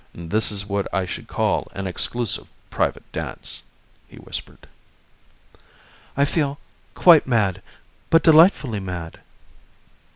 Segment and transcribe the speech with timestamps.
[0.15, 3.61] "This is what I should call an exclusive private dance,"
[4.07, 4.65] he whispered.
[6.17, 6.57] "I feel
[6.95, 7.61] quite mad
[8.09, 9.19] but delightfully mad!"